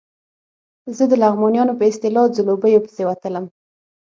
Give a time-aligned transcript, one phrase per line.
[0.95, 3.45] زه د لغمانیانو په اصطلاح ځلوبیو پسې وتلم.